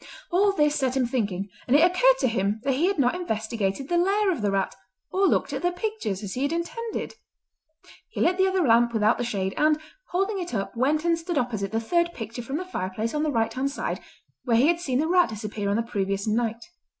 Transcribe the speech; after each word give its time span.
All 0.31 0.51
this 0.51 0.73
set 0.77 0.97
him 0.97 1.05
thinking, 1.05 1.49
and 1.67 1.75
it 1.77 1.83
occurred 1.85 2.17
to 2.21 2.27
him 2.27 2.59
that 2.63 2.73
he 2.73 2.87
had 2.87 2.97
not 2.97 3.13
investigated 3.13 3.87
the 3.87 3.99
lair 3.99 4.31
of 4.31 4.41
the 4.41 4.49
rat 4.49 4.73
or 5.11 5.27
looked 5.27 5.53
at 5.53 5.61
the 5.61 5.71
pictures, 5.71 6.23
as 6.23 6.33
he 6.33 6.41
had 6.41 6.51
intended. 6.51 7.13
He 8.09 8.19
lit 8.19 8.39
the 8.39 8.47
other 8.47 8.63
lamp 8.65 8.93
without 8.93 9.19
the 9.19 9.23
shade, 9.23 9.53
and, 9.57 9.79
holding 10.07 10.39
it 10.41 10.55
up 10.55 10.75
went 10.75 11.05
and 11.05 11.19
stood 11.19 11.37
opposite 11.37 11.71
the 11.71 11.79
third 11.79 12.13
picture 12.15 12.41
from 12.41 12.57
the 12.57 12.65
fireplace 12.65 13.13
on 13.13 13.21
the 13.21 13.29
right 13.29 13.53
hand 13.53 13.69
side 13.69 13.99
where 14.43 14.57
he 14.57 14.69
had 14.69 14.79
seen 14.79 14.97
the 14.97 15.07
rat 15.07 15.29
disappear 15.29 15.69
on 15.69 15.75
the 15.75 15.83
previous 15.83 16.25
night. 16.27 16.71